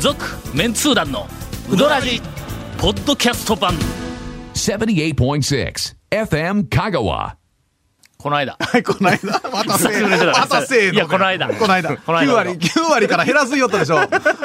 [0.00, 0.24] 続
[0.54, 1.26] メンツー団の
[1.70, 2.22] ウドラジ
[2.78, 3.74] ポッドキャスト版
[4.54, 7.34] 78.6 FM Kagawa.
[8.16, 10.94] この間はい、この間、 またせえ、またせえの。
[10.94, 11.98] いやこの間この間。
[11.98, 13.98] この間9割、9割から減らすよったでしょ。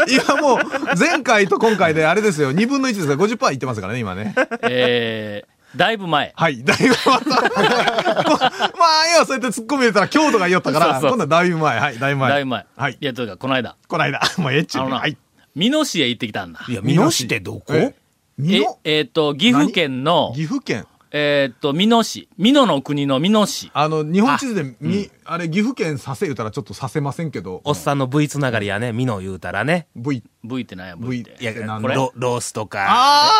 [0.10, 0.60] 今もう、
[1.00, 4.36] 前回と今回であれですよ、2分の1ですから50%いってますからね、今ね。
[4.64, 7.30] えー、だいぶ前はい、だいぶまた。
[7.30, 11.80] まあ、いや、そうやって突っ込み入れたら京都が言おったから、今度はだいぶ前。
[11.80, 12.30] はい、だいぶ前。
[12.30, 12.98] だいぶ前はい。
[13.00, 15.18] いやというかこの間この間、もうええっちゅうはい。
[15.56, 16.66] 美濃市へ行ってきたんだ。
[16.68, 17.74] いや、美濃市ってどこ？
[17.74, 17.96] え
[18.38, 20.86] 美え濃えーっと岐阜県の岐阜県。
[21.12, 22.28] えーっと美濃市。
[22.38, 23.72] 美濃の国の美濃市。
[23.74, 29.88] あの、日本地図で、み、あれ、岐阜県させ言うたらちょっとさせませんけど、おっさんの V つながりやね、美濃言うたらね。
[29.96, 31.36] V、V ってなんや V って。
[31.40, 33.32] いや、なんこれロロースとか、あ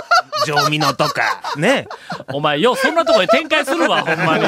[0.46, 1.88] 上美濃とか、ね。
[2.32, 4.46] お前よそんなとこで展開するわ ほんまに。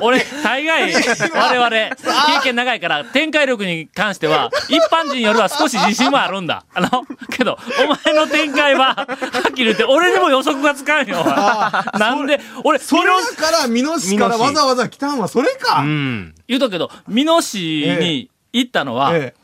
[0.00, 6.64] 俺、大概、我々、経験長いから、展開力に関しては、一般人よりは少し自信はあるんだ。
[6.74, 7.58] あの、けど、
[8.04, 9.06] お前の展開は、は
[9.48, 11.24] っきり言って、俺にも予測がつかんよ。
[11.24, 15.80] なんで、俺、それだから、美濃市からわざわざ来たんはそれか。
[15.80, 16.34] うん。
[16.48, 19.34] 言うとくけど、美濃市に行ったのは、え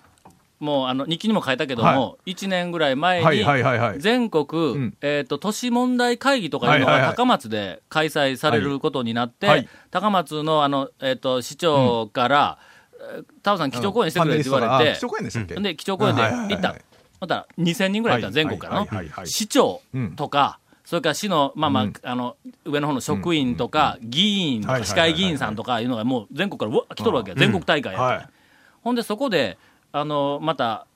[0.63, 3.99] もう、あの、日記にも書いたけども、一年ぐらい前に、はいはいはいはい。
[3.99, 4.97] 全国、ん。
[5.01, 7.11] えっ、と、都市問題会議とかいうのはいはいはい。
[7.11, 9.59] が高松で開催されることになって、はい。
[9.59, 12.59] はい高松の、あの、えっ、と、市長から、
[13.17, 15.57] えータオさん、基調講演してくれって言われて基、調講演でしたっけ？
[15.57, 16.63] で、基調講演ではいはいはいはい。
[16.63, 16.77] 行った。
[17.21, 19.23] また、2000人ぐらいいた、はい全国からのはいはいはいは。
[19.25, 19.27] い。
[19.27, 19.83] 市長
[20.15, 25.11] とか、それから市の、まあまあ、あの、上の方の職員とか、議員とか、はいはいはいはい。
[25.11, 27.37] 市会議員さんとかいうのがもう全国からうわ来とるわけや。
[27.37, 28.17] 全国大会やはい。
[28.19, 28.27] って。
[28.83, 29.59] ほんで、そこで、
[29.93, 30.87] あの、また、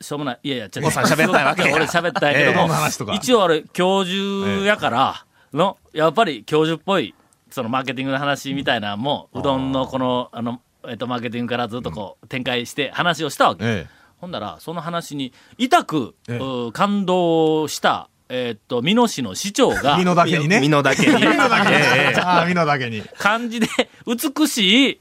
[0.00, 1.72] しょうもない、いやいや、ちょおっさん喋ったわけや。
[1.74, 7.14] 俺喋ったんやけどええもこの話とか、一応あれ、教授やから、の、やっぱり教授っぽい、
[7.50, 13.64] そのマーケティングの話みたいなのも、うどんのこの、あの、えっと、マーケティングからずっとこう、展開して話をしたわけ。
[13.64, 13.86] え
[14.20, 16.38] ほんだら、その話に、痛く、ええ。
[16.38, 19.98] う感動した、えっと、美濃市の市長がえ。
[19.98, 20.60] 美、濃だけにね。
[20.60, 21.18] 美濃だけに。
[21.18, 21.76] 美濃だけに。
[21.76, 23.02] ええああ、美濃だけに。
[23.18, 23.66] 漢字で、
[24.06, 25.00] 美しい、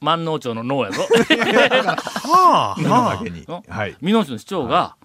[0.00, 1.02] 万能町の脳やぞ。
[1.02, 2.80] はあ。
[2.80, 3.62] 美濃だけにの。
[3.68, 3.96] はい。
[4.02, 4.96] 美濃市の市長が、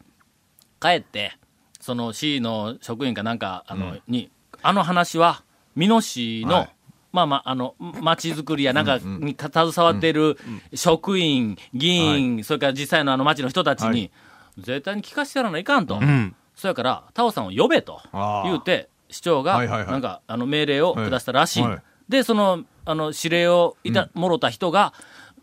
[0.82, 1.38] 帰って、
[1.80, 4.32] その市の職員かなんか、あの、に、
[4.64, 5.44] あの話は、
[5.78, 6.70] 美濃市の、はい
[7.12, 10.38] まあまあ、あの、町づくりやなんかにた携わっている
[10.74, 14.12] 職員、議員、それから実際のあの町の人たちに、はい
[14.58, 15.98] 絶対に聞かせてやらないかんと。
[15.98, 18.02] んそやから、タオさんを呼べと
[18.44, 21.62] 言うて、市長が、なんか、あの、命令を下したらしい。
[21.64, 21.72] はい。
[21.72, 24.94] はいで、その、あの、指令をいた、もろた人が、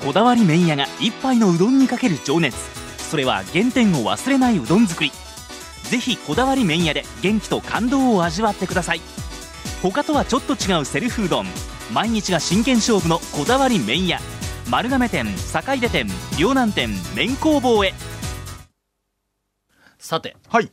[0.06, 2.56] こだわり麺屋が一杯のうどんにかける情熱。
[3.10, 5.12] それは原点を忘れないうどん作り。
[5.90, 9.02] ぜひこだわり麺屋で元気と感動を味わってください。
[9.82, 11.48] 他とはちょっと違うセルフうどん。
[11.92, 14.20] 毎日が真剣勝負のこだわり麺屋。
[14.70, 16.06] 丸亀店坂出店
[16.38, 17.96] 両南店麺工房へ。
[19.98, 20.70] さて、はい。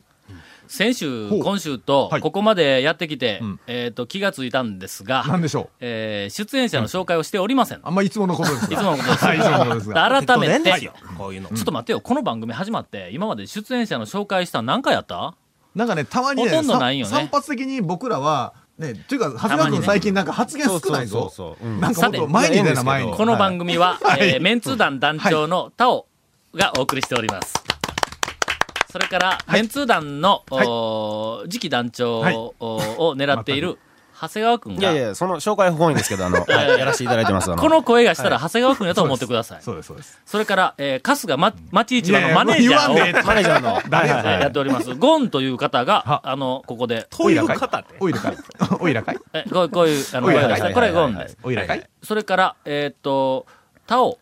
[0.75, 5.69] 先週、今週とは、いここまでやってきて、うんえっ、と、気がついたんですが、なんでしょう？
[5.81, 7.79] えー出演者の紹介をしておりません。
[7.83, 8.73] あんまいつものことですが。
[8.73, 10.23] いつものことです はい、いつものことですが。
[10.25, 10.93] 改めて、ですよ。
[11.15, 11.49] こういうの。
[11.49, 15.35] ちょっと待ってよ、この番組始まって、今まで出演者の紹介したの何回やった？
[15.75, 21.19] なんかね、たまにね、ほとんどないよねさ散発的に僕らは、ね、っていうか、長谷川君最近なんか発言少ないぞ。
[21.19, 23.13] そうそうそううんなんかもっと前に出な、前に。
[23.13, 26.07] この番組は、はいえーメンツー団団長のタオ
[26.55, 27.53] がお送りしております。
[28.93, 33.79] それから、メンツー団の、はい次期団長はいをを狙っている
[34.21, 36.45] 長谷川君が、いやいや、その紹介不本意ですけど、あの、は
[36.77, 37.51] いやらせていただいてます。
[37.51, 39.63] あのこの声がしたら長谷川君やと思ってください。
[39.63, 40.21] そうです、そうです。
[40.27, 43.81] それから、えー、春日ま、町市場のマネージャーを、マネージャーの。
[43.89, 44.93] 誰やっております。
[44.93, 47.95] ゴンという方がは、あの、ここで、という方って？
[47.99, 48.37] おいらかい。
[48.79, 49.17] おいらかい。
[49.33, 51.37] えこういう、あの、これゴンです。
[51.41, 51.83] おいらかい。
[52.03, 53.47] それから、えーっと、
[53.87, 54.19] タオ、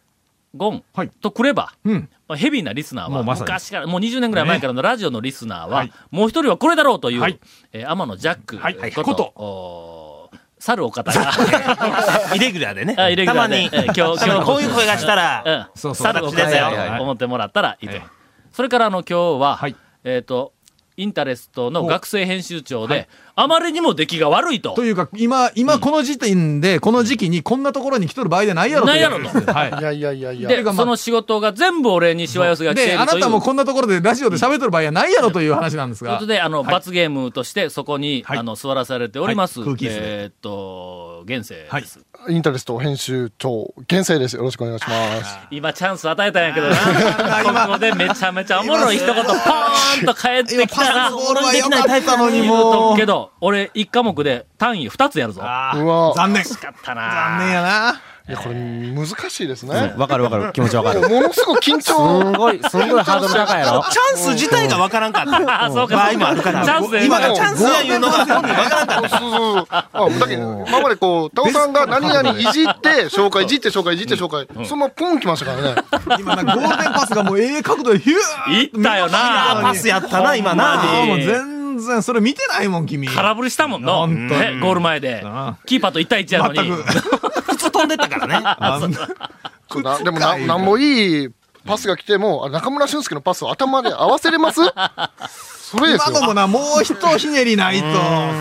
[0.55, 1.09] ゴンはい。
[1.09, 2.09] とくれば、うん。
[2.35, 5.93] ヘビーなリスナーは、昔から、もう20年ぐらい前からのラジオのリスナーは、はい。
[6.11, 7.39] もう一人はこれだろうという、はい。
[7.71, 8.75] えー天野ジャックはい。
[8.75, 9.23] こと、こと。
[9.35, 11.31] おー猿お方が、
[12.35, 12.95] イレギュラーでね。
[12.95, 13.69] あイレギュラーで。
[13.69, 16.57] たまに、え今日たまにこういう声がしたら、うん、そうそう猿お方や私です
[16.91, 16.97] よ。
[16.97, 17.95] と思ってもらったらいいと。
[17.95, 18.05] はい。
[18.51, 19.75] それからあの今日は、はい。
[20.03, 20.53] えっ、と、
[21.01, 24.73] インタレストの学生編集長で、あまりにも出来が悪いと。
[24.75, 29.69] というか、今、今この時点で、この時期にこんなところに来とる場合じゃないやろというないやろとはい。
[29.69, 30.49] いやいやいやいや。
[30.49, 33.09] で、まあその仕事が全部俺にしわ寄せが来ていで、るという。
[33.09, 36.27] あなたもこんなところでラジオで喋っとる場合はないやろという話なんですがということ。
[36.27, 39.59] で、あの、罰ゲームとしてそこに、はいあの、座らされております。
[39.59, 41.83] はい空気椅子でえーっと、現世はい。
[42.29, 44.35] インタレスト編集長、厳正です。
[44.35, 45.39] よろしくお願いします。
[45.49, 46.75] 今チャンス与えたんやけどな。
[47.67, 55.41] ここでめちゃめちゃおもろい一言ポーンと返ってきたら、ボールは良かったのにもけど、俺一科目で単位二つやるぞ。
[55.41, 56.43] うわ残念。
[56.43, 57.01] 惜しかったな。
[57.01, 58.01] 残念やな。
[58.29, 59.93] いや、これ難しいですね。
[59.97, 60.51] わかるわかる。
[60.53, 61.01] 気持ちわかる。
[61.01, 62.29] ものすごい緊す張。
[62.29, 63.83] んごい、すんごいハードル高いやろ。
[63.89, 65.65] チャンス自体がわからんかった。
[65.65, 65.95] あ、 そうか。
[65.95, 66.63] 場合もあるから。
[66.63, 69.09] チャンスで今がチャンスやいうのがわからんかった。
[69.09, 69.67] そうそうそう。
[69.71, 69.85] あ、
[70.19, 74.47] だけど、今までこう、タオさんが何々いじって、紹介、いじって紹介、いじって紹介。
[74.65, 75.75] そのポン来ましたからね。
[76.19, 79.59] 今な、ゴールデンパスがもうええ角度でヒューいったよな。
[79.63, 80.73] パスやったな、今あな。
[81.01, 83.07] あ、もう全然、それ見てないもん、君。
[83.07, 83.99] 空振りしたもんの。
[83.99, 85.55] 本当ね、ゴール前であ。
[85.65, 86.71] キーパーと1対1やのに。
[87.85, 88.83] んでったからね。
[90.03, 91.29] でもな、なんもいい
[91.65, 94.61] パスが来ても、あ中村俊輔のパスを頭で合わせれます？
[95.71, 96.17] それですよ。
[96.17, 97.85] 今のもな、もう一ひねりないと、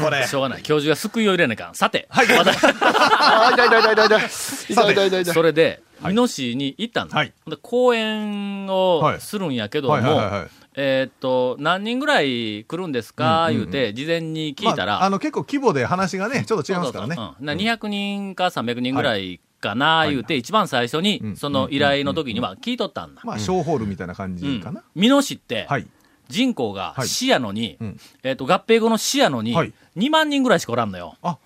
[0.02, 0.26] これ。
[0.26, 0.62] しょうがない。
[0.62, 1.74] 教授が救いを入れないかん。
[1.74, 2.26] さて、はい。
[2.26, 4.30] い痛い痛い痛い痛い。
[4.68, 5.34] 痛い痛い痛い痛い。
[5.34, 7.16] それで、美濃市に行ったんだ。
[7.16, 17.16] はいで講演をするんやけども、はいはいはいはいえーっと、何人ぐらい来るんですか、言うて、事前に聞いたら、まあ、あの、結構規模で話がね、ちょっと違いますからね。
[17.16, 17.36] そうそうそう。
[17.40, 17.46] うん。
[17.46, 23.22] な200人か300人ぐらいかな、言うて、一番最初に、んその依頼の時には聞いとったんだ。
[23.24, 24.82] まあ、小ホールみたいな感じかな。
[24.94, 25.86] 美濃市って、はい。
[26.28, 27.08] 人口がはい。
[27.08, 28.00] 市やのに、うん。
[28.22, 29.72] えーっと、合併後の市やのに、はい。
[29.96, 31.16] 2万人ぐらいしかおらんのよ。
[31.22, 31.38] あ、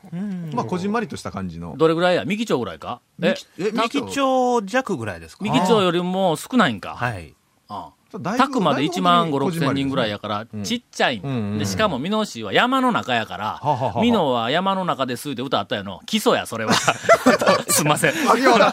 [0.52, 1.74] まあ、こじんまりとした感じの。
[1.78, 2.26] どれぐらいや？
[2.26, 3.00] 三木町ぐらいか？
[3.22, 5.42] え、え、三木町弱ぐらいですか？
[5.44, 6.96] 三木町よりも少ないんか？
[6.96, 7.34] はい。
[7.68, 11.20] あだいぶたくまで1万5、6千人ぐらいやかから、ちっちゃい
[11.58, 13.60] で、しかも美濃市は山の中やから
[14.00, 16.00] 美濃は山の中ですって歌あったよの。
[16.06, 16.72] 基礎や、それは。
[17.68, 18.12] すんません。
[18.58, 18.72] ら。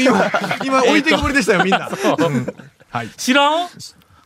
[0.00, 0.30] 今、
[0.64, 1.88] 今、置いてくぼりでしたよ、みんな。
[3.16, 3.68] 知らん？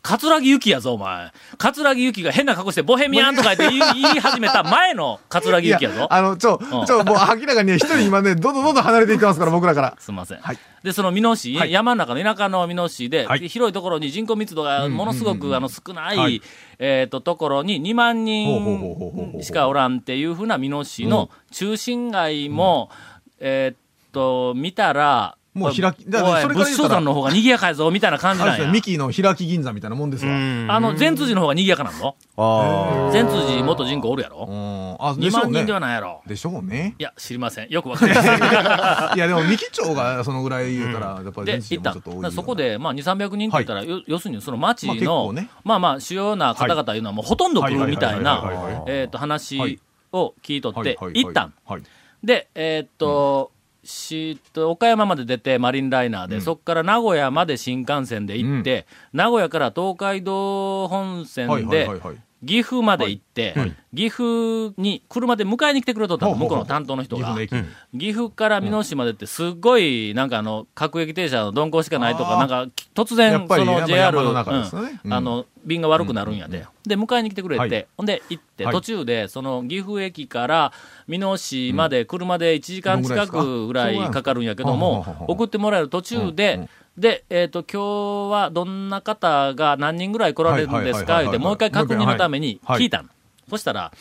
[0.03, 1.33] 桂木由紀やぞ、お前。
[1.59, 6.07] 桂木由紀が変な格好して、ボヘミアンとか言って言い始めた前の桂木由紀やぞ。
[6.11, 6.87] あの、ちょ、ん。
[6.87, 9.97] ちょ、もう明らかに一人今ね、どんどんどんどん離れていってますから、僕らから。
[9.99, 10.39] すみません。
[10.39, 10.59] はい。
[10.83, 11.73] で、その美濃市、はい。
[11.73, 13.49] 山の中の田舎の美濃市で、はい。
[13.49, 16.41] 広いところに人口密度がものすごく、あの少ない、はい。
[16.79, 22.91] えっ、と、ところに2万人しかおらんっていうふうな美濃市の中心街も、
[23.39, 28.57] えっと、見たら、もう開きだからそれから言うたら仏生山の方が賑やかやぞ、みたいな感じなんや。
[28.57, 30.31] ですよミキの開き銀座みたいなもんですわ。
[30.31, 30.67] うん。
[30.71, 32.15] あの、善通寺の方が賑やかなんの？
[32.37, 35.73] あ善通寺元人口おるやろあ、で ?2 しょうね万人で。
[35.73, 36.95] はないやろでしょうね。
[36.99, 37.69] いや、知りません。
[37.69, 38.39] よくわかりません。
[38.39, 42.31] いや、でも、三木町がそのぐらい言うたら、やっぱりで、全行った地でもちょっと多いような。
[42.31, 49.81] そこで、まあ、2、300人って言ったら、よ要するにその町の、まあまあ、主要な方々いうのはもうほとんど来るみたいはいなえっと、話
[50.13, 51.55] を聞いとってはいはい、はい行ったん。
[51.67, 51.83] はい。
[52.23, 53.51] で、えーっと、
[53.83, 62.17] しと岡山まで出てマリンライナーで、そこから名古屋まで新幹線で行って、名古屋から東海道本線はいはいではいはい。
[62.45, 63.77] 岐阜まで行って、はい。
[63.95, 67.35] 岐阜に車で迎えに来てくれとったの、向こうの担当の人が。
[67.37, 67.99] 岐阜の駅。
[67.99, 76.65] 岐阜から美濃市までってすっごい、なんかあの、各駅停車の鈍行しかないとか、なんか突や然、その JR、山のあの、便が悪くなるんやで。
[76.87, 77.87] で、迎えに来てくれて、はい。
[77.99, 78.75] ほんで行って、はい。
[78.75, 80.73] 途中で、その岐阜駅から
[81.09, 91.15] 美濃市まで車で1時間近くぐらいかかるんやけどども送ってもらえる途中で、で、えっ、と、今日はどんな方が何人ぐらい来られるんですか？
[91.15, 93.09] はいはいはいはい言って、もう一回確認のためにはい聞いたの。
[93.49, 93.93] そしたら、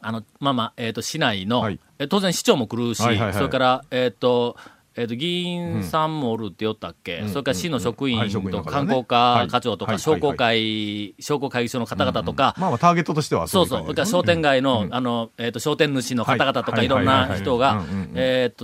[0.00, 1.78] あの、まあまあ、えっ、と、市内の、はい。
[1.98, 3.34] え当然市長も来るし、はいはいはい。
[3.34, 4.56] それから、えっ、と、
[4.98, 8.18] えっ、と、議員さんもおるって言ったっけ、それから市の職員
[8.50, 9.48] と観光課はい。
[9.48, 17.84] 課長とか、はい商工会、商工会議所の方々とか、まあまあ、ターゲットとしてはそうそう、それから商店街の、あの、えっ、と、商店主の方々とか、はいいろんな人が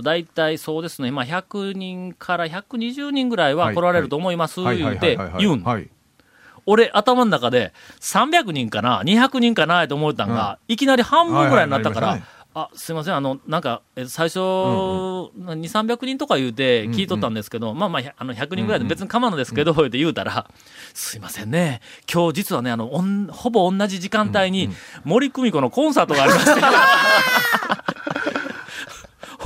[0.01, 5.63] 大体そうですね、まあ、100人から120人ぐらいは来られると思います、はい言うて、言うん。
[5.63, 5.89] はい。
[6.65, 12.19] 俺、頭の中で、300人かな、200人かな、と思ったんが、いきなり半分ぐらいになったから、
[12.57, 20.49] あ、すいません、あの、なんか、え最初、2、300人とか言うて聞いとったんですけど、まあまあ、あの、100人ぐらいで別に構わんのですけど、言うて言うたら、
[20.93, 21.81] すいませんね、
[22.11, 24.69] 今日実はね、あの、おんほぼ同じ時間帯に、
[25.03, 26.61] 森久美子のコンサートがありまして、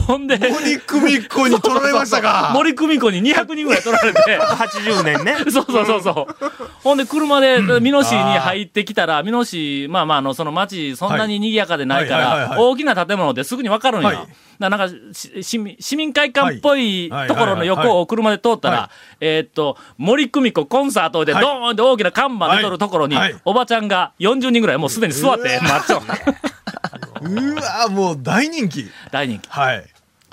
[0.09, 2.49] ほんで、森久美子に取られましたか。
[2.55, 5.35] 森久美子に200人ぐらい取られて、80年ね。
[5.53, 6.35] そうそうそうそう。
[6.81, 14.25] ほんで、車で、美濃市に入ってきたら、美濃市、まあまあ、あの、その町、そんなに賑やかでないから、大きな建物ってすぐにわかるんや。
[14.57, 18.89] なんかし市民、市民会館っぽいはいところの横を車で通ったはら、
[19.21, 26.01] えーっと、森久美子コンサートでドはいーンって大きな看板で撮るところにおばちゃんが40人ぐらいもうすでに座って待っちゃう。
[27.21, 28.89] うわもう大人気。
[29.11, 29.47] 大人気。
[29.49, 29.85] はい。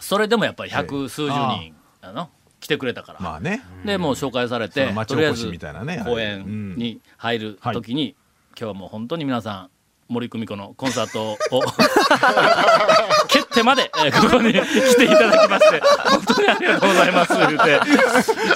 [0.06, 3.18] それでもやっぱり百数十人、あの、来てくれたから。
[3.18, 3.60] まあね。
[3.84, 8.14] で、もう紹介されそてとりあえずおこしみたいなね公園に入るときに、
[8.50, 9.70] 今日はもう本当に皆さん、
[10.08, 11.36] 森久美子のコンサートを
[13.26, 17.80] 蹴ってまで、えーここに来ていただきまして、本当にありがとうございます、言うて、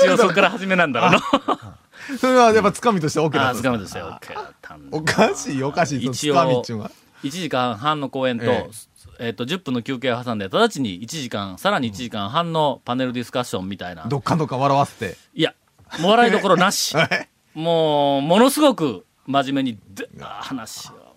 [0.05, 1.77] 一応そこから始めなんだろうな。
[2.17, 6.05] それはやっぱつかみとして OK だったんですつかみですよ、OK だったんでおかしいおかしい。
[6.07, 6.93] 一応かみっちゅうのは。
[7.25, 8.71] 1時間半の公演と、
[9.21, 14.07] ええっと、10分の休憩を挟んで、直ちに1時間、さらに1時間半のパネルディスカッションみたいな。
[14.07, 15.17] どっかんどっかん笑わせて。
[15.35, 15.55] いや、
[16.01, 16.97] もう笑いどころなし。
[16.97, 21.17] はいもう、ものすごく真面目にで話を。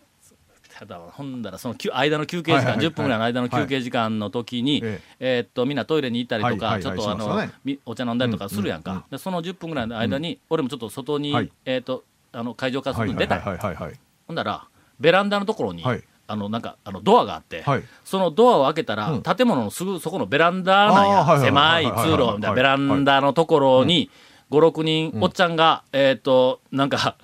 [0.77, 7.39] ただ、ほんだら、その間の休憩時間、はいはいはい10分ぐらいの間の休憩時間の時に、ええーっと、みんなトイレに行ったりとか、ちょっとあの、
[7.85, 9.05] お茶飲んだりとかするやんか。
[9.11, 13.39] で、その10分ぐらいの間に、俺もちょっと外に、はいえーっと、あの、会場から外に出た。
[13.39, 14.67] ほんだら、
[14.99, 17.83] ベランダのところに、はいあの、なんか、あの、ドアがあって、はい。
[18.03, 19.21] そのドアを開けたら、うん。
[19.21, 21.39] 建物のすぐそこのベランダなんや。
[21.39, 24.09] 狭い通路みたいな、ベランダのところに、
[24.49, 27.17] 5、6人、おっちゃんが、えっ、と、なんか、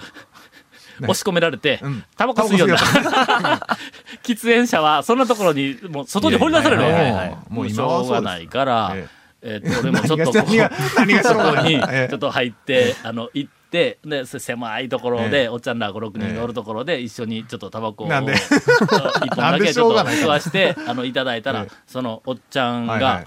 [1.02, 3.68] 押し込められてうん、タバコ吸いよんだタバ。
[4.22, 7.38] 喫煙者は、そんなところに、もう外に掘り出されるいやいやいやはいはい。
[7.50, 9.08] もうしょうがないから、え
[9.42, 9.62] え。
[9.66, 12.08] っ、と、俺もちょっとこう、そこに、ええ。
[12.10, 15.50] ちょっと入って、あの、行って、で、せ狭いところで、ええ。
[15.50, 18.30] おっちゃんら5、6人がおるところで、一緒にちょっとタバコを、一本
[19.38, 23.26] だけちょっと吸わして、あの、いただいたらええ、そのおっちゃんが、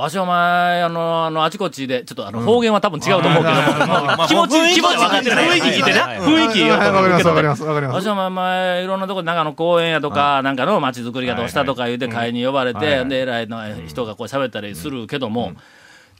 [0.00, 7.96] わしお前、あの、あの、あちこちで、ちょっとあの、方言は多分違うと思うけど気持ち、気気持ちは分かってない雰囲気聞いてな、雰囲気をはいわかりますわかりますわかります。
[7.96, 15.52] わしお前、前、いろんなとこで長野公園やとか、なんかの街づくりがどうしたとか言うて会に呼ばれて、で、偉いの人がこう喋ったりするけども、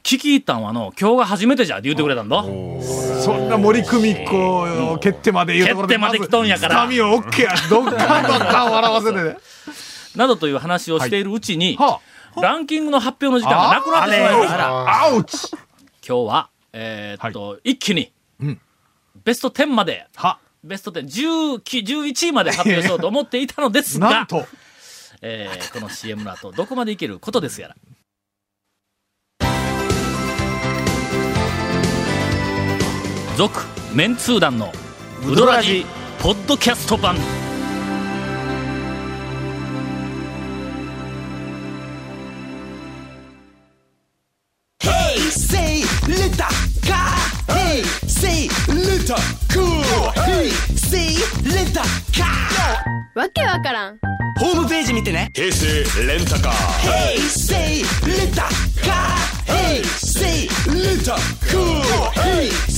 [0.02, 2.42] 聞き入ったんはの、今日が初めてじゃって言ってくれたんだ。
[2.42, 5.95] そんな森久美子を蹴ってまで言うところで。
[5.95, 7.54] 蹴ってまで来とんやからつかみを OK や。
[7.69, 9.37] どっかんどっかん笑わせてね。
[10.16, 12.00] などという話をしているうちに、は
[12.37, 14.69] ランキングの発表の時間がなくなってしまいました。
[14.69, 15.49] あ、アウチ
[16.07, 18.61] 今日は、えーっと、一気に、うん
[19.25, 24.47] ベスト10まで、は、ベスト10、10 11位まで発表しようと思っていたのですがなん、と。
[25.21, 27.76] えーこの CM の後、どこまでいけることですやら。
[33.40, 33.59] 続
[33.94, 34.70] メンツー団の
[35.25, 35.87] ブドラジ
[36.18, 37.16] ポッドキャスト版。
[53.14, 53.99] わけわからん。
[54.38, 55.30] ホームページ見てね。
[55.35, 55.66] 平成
[56.06, 56.54] レンタカー。
[56.82, 57.54] 平成
[58.06, 59.50] レンタカー。
[59.73, 60.26] 平成
[60.75, 62.69] レンタカー。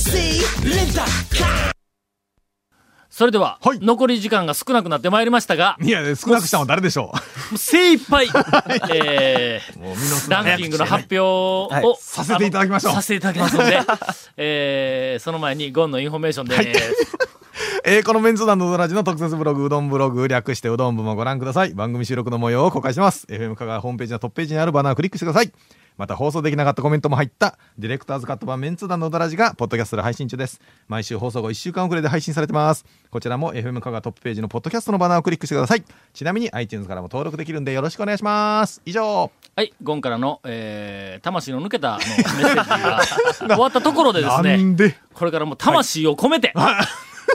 [3.13, 7.13] それでは、はい残り時間が少なくなってまいりましたが、いや、少なくしたのは誰でしょ
[7.55, 8.25] 精一杯、
[8.91, 13.79] えー、ランキングの発表を、はいさせていただきましょうあのさせていただきますので、
[14.35, 16.55] えー、その前にゴンのインフォメーションで、
[17.85, 21.73] えーこのメンツ団のうどらじの特設ブログ、うどんブログ、略してうどん部もご覧ください。
[21.75, 23.27] 番組収録の模様を公開してます。
[23.29, 25.51] FM 香川ホームページのトップページにあるバナーをクリックしてください。
[25.97, 30.61] また放送できなかったコメントも入った、ディレクターズカット版メンツ団のうどらじが、ポッドキャストで配信中です。
[30.87, 32.85] 毎週放送後1週間遅れで配信されてます。
[33.09, 35.83] こちらも FM 香川トップページのポッドキャストのバナーをクリックしてください。
[36.13, 38.81] ちなみに iTunes からも登録できるんでよろしくお願いします。
[38.85, 39.31] 以上。
[39.55, 42.99] はい、ゴンからの、えー、魂の抜けたメッセージが
[43.47, 46.53] 終わったところでです なね、これからもう魂を込めて、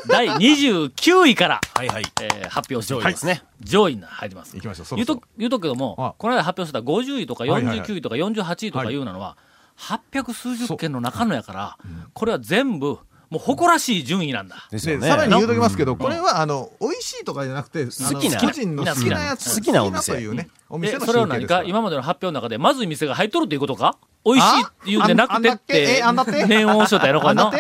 [0.09, 2.05] 第29位から、はいはい。
[2.23, 3.27] えー発表しております。
[3.27, 3.49] 上位ですね。
[3.61, 4.55] 上位に入ります。
[4.55, 4.87] 行きましょう。
[4.87, 9.37] そ言うろそろと、言うとくけどあも、この間発表した50位とかはいはいはい49位とか48位とかいうのは、
[9.79, 11.79] 800数十件の中のやから、
[12.15, 12.99] これは全部、
[13.31, 14.67] もう誇らしい順位なんだ。
[14.71, 15.03] ですよね。
[15.03, 20.13] でさらに言うときますけど、これはあの美味しいとかじゃなくて、好きな個人の好きなやつ、好きなお店。
[20.13, 23.99] というね、おで店のそれを何か、今までの発表の中で、まずい店が入っとるっていうことか？
[24.25, 27.53] 美味しいっていうんでなくてってえあんだって、念を押しとったやろ、これの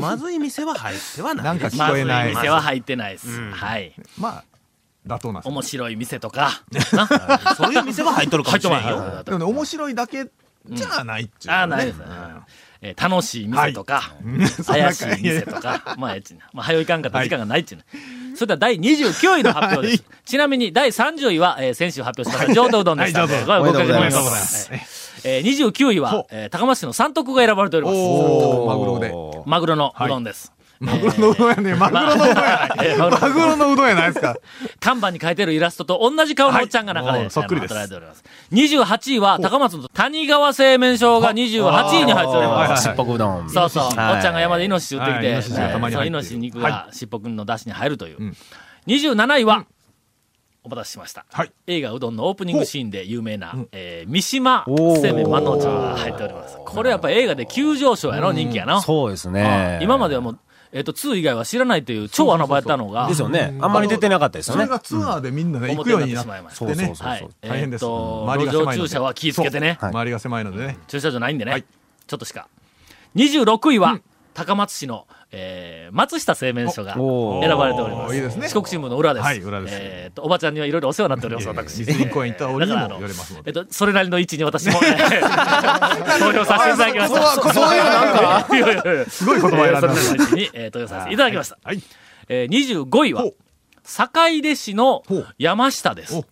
[0.00, 1.44] まずい店は入ってはない。
[1.44, 2.34] なんか聞まずいこえない。
[2.34, 3.50] 店は入ってないです。
[3.52, 3.94] はい。
[4.18, 4.44] まあ、
[5.06, 6.62] 妥当な面白い店とか、
[6.92, 7.06] な。
[7.56, 8.80] そういう店は入っとるかもしれんよ。
[8.80, 9.24] 入っとる。
[9.24, 10.26] でもね、面白いだけ
[10.68, 11.54] じゃないっちゅう、ね。
[11.56, 12.04] ああ、ないですね。
[12.82, 14.12] えー楽しい店とか、
[14.66, 16.40] 怪しい店とか、 まあ、えっちな。
[16.52, 17.84] まあ、早いかんかったら時間がないっちゅうね。
[18.34, 20.04] それでは第29位の発表です。
[20.24, 23.34] ちなみに第30位は、えー先週発表しました、浄土うどんでしたので。
[23.44, 23.86] はいうござい
[25.24, 27.98] えー29位は、えー高松市の三徳が選ばれております。
[28.66, 29.12] マグロで。
[29.46, 30.52] マグロのうどんです。
[30.84, 31.74] マグロのうどんやね。
[31.76, 32.70] マグロのうどんやない。
[32.90, 34.36] えーマグロのうどんやないですか。
[34.80, 38.24] 看板に書いてるイラストと同じ顔のおっちゃんが中で、はいそっくりですあの捉えております。
[38.52, 42.82] 28位は高松の谷川製麺所が28位に入っております。
[42.82, 43.48] しっぽくうどん。
[43.48, 43.84] そうそう。
[43.84, 48.22] おっちはいゃんが山でイノシシ撃ってきて、はいイノシシがたまにそう入ってるイノシシ肉はがしっぽくんの出汁に入るという。
[48.22, 48.36] ん
[48.88, 49.64] 27位は、
[50.64, 51.24] お待たせしました。
[51.32, 54.64] はい映画うどんのオープニングシーンで有名な、えー三島
[55.00, 56.56] 製麺万能町が入っております。
[56.64, 58.80] これやっぱ映画で急上昇やろ、人気やな。
[58.80, 59.78] そうですね。
[59.82, 60.38] 今まではもう、
[60.72, 63.54] えっ、と、2以外は知らないという超穴場やったのが、ですよね。
[63.60, 64.72] あんまり出てなかったですよねそれ。
[64.72, 66.94] がツアーでみんなね、行くようになってそうそうね。
[66.94, 67.28] そうはい。
[67.42, 69.76] 大変ですえっと、周り路が狭いので上駐車は気ぃつけてね。
[69.78, 70.78] そう周りが狭いのでね。
[70.88, 71.52] 駐車場ないんでね。
[71.52, 71.64] はい
[72.06, 72.48] ちょっとしか。
[73.16, 73.98] 26位は、
[74.34, 78.10] 高松市の、えー、松下製麺所がお選ばれております。
[78.12, 79.24] おいいですね四国新聞の裏です。
[79.24, 81.84] はい裏ですえーと、おばちゃんにはいろいろお世話になっております、私。
[81.84, 84.80] ディズニー公園行った折にもれますのでえっと、それなりの位置に私も、ね、
[86.18, 87.26] 投票させていただきました。
[87.32, 91.58] そうそういうなんかいやいやいやすごい言葉選んだえーそれなりの位置に、えー投票させていただきました。
[91.62, 91.82] はい。
[92.28, 93.24] えー、25位は
[93.84, 95.02] 坂出市の
[95.38, 96.22] 山下です。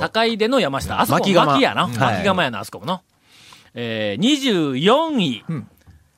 [0.00, 1.00] 坂出の山下。
[1.00, 1.84] あそこ巻やな。
[1.84, 3.00] うん巻窯やな、あそこもの。
[3.74, 5.68] えー、24位、ん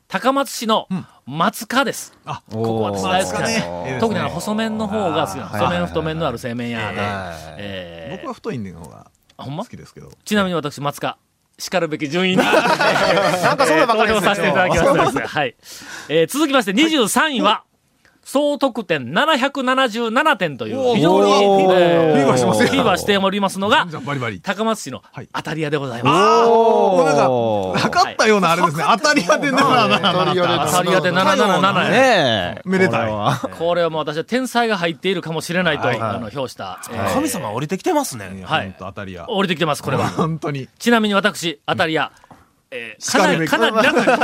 [0.09, 0.89] 高松市の
[1.27, 2.15] 松川です。
[2.25, 6.93] あ、ここ私大好きなんですね特にあの細麺の方が好きな細麺太麺のある製麺屋
[7.57, 8.19] で。
[8.23, 9.65] 僕は太いんの方があほんま？
[9.65, 10.11] 好きですけど。
[10.25, 11.19] ちなみに私、松川。
[11.59, 12.45] 叱るべき順位に、な
[13.55, 15.29] んかそんなばっかりですね 投票させていただきました。
[15.29, 15.57] はい。
[16.09, 17.65] えー続きまして、23位は、
[18.31, 24.39] 総得点777点という、非常に、おーえフィーバーしてますよフィーバーしておりますのがじ、ゃあバリバリ。
[24.43, 26.47] 高松市のはい当たり屋でございます。
[26.47, 28.85] もうなんか、測ったようなあれですね。
[28.87, 31.91] 当たり屋でならな当たり屋で当たり屋で777や。
[31.91, 32.63] ねえ。
[32.67, 36.81] めでたいこれはこれはもう私は天才が入っているかもしれないと、はいあの、表した。
[36.93, 38.43] えー神様降りてきてますね。
[38.45, 39.25] はい当たり屋。
[39.31, 40.07] 降りてきてます、これは。
[40.11, 40.69] 本当に。
[40.79, 42.13] ちなみに私、当たり屋、
[42.71, 43.83] えーかなり、かなりな、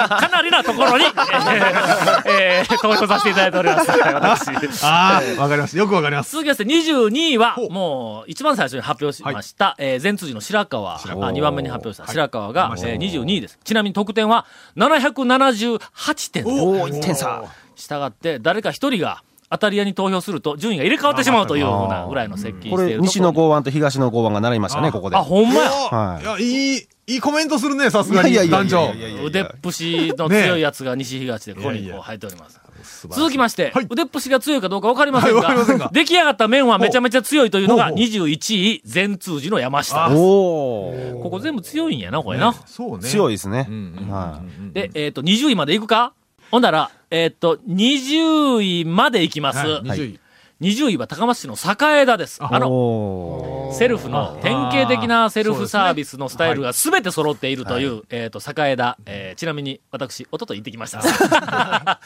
[0.08, 3.90] かなりなところに、えーえー投票させていただいております。
[3.90, 4.84] 私。
[4.84, 5.78] ああ、わかります。
[5.78, 6.32] よくわかります。
[6.32, 13.58] 続きまして22位はもう、一番最初に発表しました、えー前通寺の白川、あ白川2番目に発表したはい白川が、えー22位です。
[13.64, 14.44] ちなみに得点は
[14.76, 16.44] 778点。
[16.46, 17.44] おー、1点差。
[17.76, 19.22] したがって、誰か一人が
[19.54, 25.16] 当たり屋に投票すると、順位が入れ替わってしまうというふうなぐらいの接近これ、している西の剛腕と東の剛腕が習いましたね、ここで。
[25.16, 25.70] あ、ほんまや。
[25.70, 28.30] はいいや、いい、いいコメントするね、さすがに。
[28.30, 28.92] いやいやいや団長。
[29.24, 32.60] 腕っぷしの強いやつが西東でここにこう入っております。
[33.10, 40.20] 続きまして、はい腕っぷしが強いかどうかわかりませんがが、出来上がった麺はめちゃめちゃ強いというのがほうほう21位、全通寺の山下です。
[40.20, 42.54] ここ全部強いんやな、これな。
[42.66, 43.08] そうね。
[43.08, 43.10] い。
[43.10, 44.10] 強いですねうんうん。
[44.10, 44.40] は
[44.72, 46.12] で、えっ、と、20位まで行くか？
[46.50, 49.58] ほんなら、えっ、と、20位まで行きます。
[49.58, 50.20] はい20位。
[50.60, 52.38] 20位は高松市の栄枝です。
[52.42, 52.60] あい。
[52.60, 53.70] の。
[53.72, 61.00] セルフの典型的なセルフサービスのスタイルが全て揃っているという、えっ、と、栄枝、えーちなみに私、おととい行ってきました。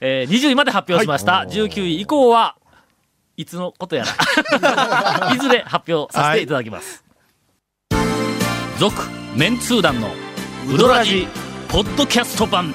[0.00, 1.46] えー20位まで発表しました。
[1.48, 2.56] 19位以降は、
[3.36, 7.02] いつのことやら、 いずれ発表させていただきます。
[8.78, 8.94] 続、
[9.34, 10.08] メンツー団の
[10.68, 11.26] ウドラジ、
[11.68, 12.74] ポッドキャスト版。